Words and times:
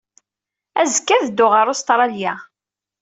Azekka, 0.81 1.13
ad 1.17 1.25
dduɣ 1.29 1.51
ɣer 1.55 1.67
Ustṛalya. 1.73 2.33